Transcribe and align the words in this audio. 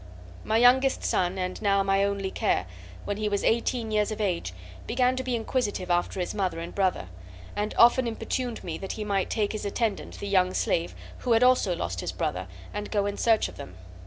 "My 0.43 0.57
youngest 0.57 1.03
son, 1.03 1.37
and 1.37 1.61
now 1.61 1.83
my 1.83 2.03
only 2.03 2.31
care, 2.31 2.65
when 3.05 3.17
he 3.17 3.29
was 3.29 3.43
eighteen 3.43 3.91
years 3.91 4.09
of 4.09 4.19
age, 4.19 4.51
began 4.87 5.15
to 5.15 5.21
be 5.23 5.35
inquisitive 5.35 5.91
after 5.91 6.19
his 6.19 6.33
mother 6.33 6.57
and 6.57 6.69
his 6.71 6.75
brother, 6.75 7.07
and 7.55 7.75
often 7.77 8.07
importuned 8.07 8.63
me 8.63 8.79
that 8.79 8.93
he 8.93 9.03
might 9.03 9.29
take 9.29 9.51
his 9.51 9.63
attendant, 9.63 10.17
the 10.19 10.27
young 10.27 10.55
slave, 10.55 10.95
who 11.19 11.33
had 11.33 11.43
also 11.43 11.75
lost 11.75 12.01
his 12.01 12.11
brother, 12.13 12.47
and 12.73 12.89
go 12.89 13.05
in 13.05 13.15
search 13.15 13.47
of 13.47 13.57
them. 13.57 13.75